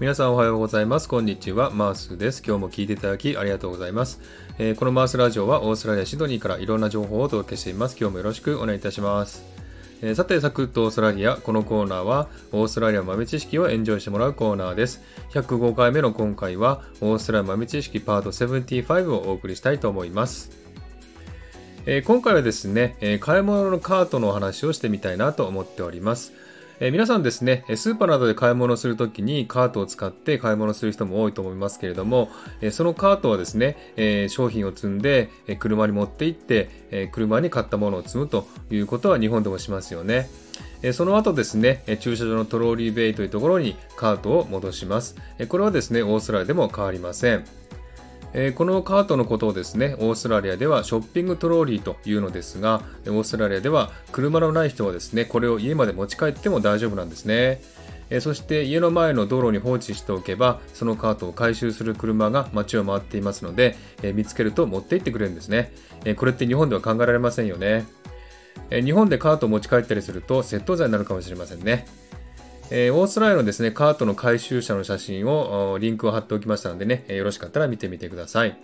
[0.00, 1.08] 皆さんおはようございます。
[1.08, 1.72] こんにちは。
[1.72, 2.40] マースです。
[2.46, 4.20] 今日も聞いていただきありがとうございます。
[4.56, 7.96] えー、このマースラジオはオーストラリア・シドニーからいろんな情報をお届けしています。
[7.98, 9.42] 今日もよろしくお願いいたします。
[10.00, 11.34] えー、さて、サクッとオーストラリア。
[11.34, 15.02] このコーナーは、オーストラリア豆知識をエンジョイしてもらうコーナーです。
[15.32, 20.52] 105回目の今回は、オーストラリア豆知識パート75をお送りしたいと思います。
[21.86, 26.34] えー、今回はですね、え買い物のカートのお話をしてみたいなと思っております。
[26.80, 35.28] えー、皆さんですね、スーパーなどで買い物するときにカートを使って買い物する人も多いと思いますけれども、えー、そのカートはですね、えー、商品を積んで、
[35.58, 40.28] 車に持って行って、え車に買ったものを積むということは日本でもしますよね。
[40.92, 45.16] その後ですね、駐車場のトローリーベイというところにカートを戻します。
[45.48, 47.44] これはですね、オーストラリアでも変わりません。
[48.34, 57.62] えー、このカートのことをですね、オーストラリアではショッピングトローリーというのですが、オーストラリアでは車のない人はですね、これを家まで持ち帰っても大丈夫なんですね。
[58.10, 65.72] えそして家の前の道路に放置しておけば、そのカートを回収する車が街を回っていますので、え見つけると持って行ってくれるんですね。
[66.04, 67.86] えこれって日本では考えられませんよね。
[68.70, 71.86] え日本でカートを持ち帰ったりすると窃盗罪になるかもしれませんね。
[72.70, 78.58] えー、オーストラリアのですね、カートの回収者の写真をリンクを貼っておきましたのでね、よろしかったら見てみてください。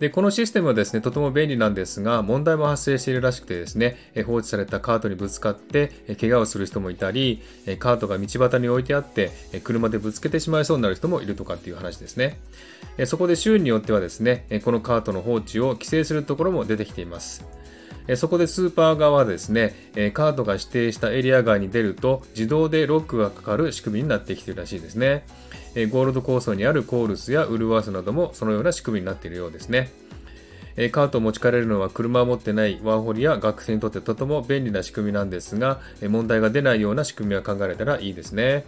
[0.00, 7.42] で、このシステムはですね、とても便利なんですが、問題も発生しているらしくてですね、放置されたカートにぶつかって、怪我をする人もいたり、
[7.78, 9.30] カートが道端に置いてあって、
[9.62, 12.40] 車でぶつけてしまいそうになる人もいるとかっていう話ですね。
[13.06, 17.44] そこで州によってはですね、このカートの放置を規制するところも出てきています。
[18.16, 19.74] そこでスーパー側はですね、
[20.12, 25.24] カードが指定したエリア外に出ると自動でロックがかかる仕組みになってきてるらしいですね。
[25.90, 29.90] ゴールド構想にあるコールスやウルワースなどもそのような仕組みになっているようですね。
[30.90, 38.64] カートを持ち帰れるのは車を持ってないワーホリや学生にとってとても便利な仕組みなんですが、問題が出ないような仕組みは考えられたらいいですね。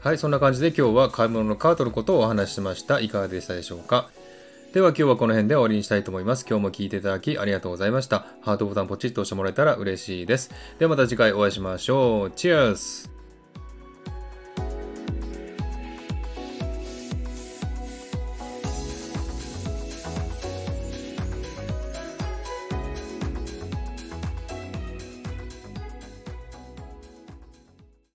[0.00, 3.00] はい、そんな感じで今日は買い物のカートのことをお話ししました。
[3.00, 4.10] いかがでしたでしょうか？
[4.72, 6.46] では今日はこの辺で終わりにしたいと思います。
[6.48, 8.26] 今日も聴いていただきありがとうございました。
[8.40, 10.52] ハートボタンポチッと押してもらえたら嬉しいです。
[10.78, 12.30] ではまた次回お会いしましょう。
[12.30, 13.19] チェアス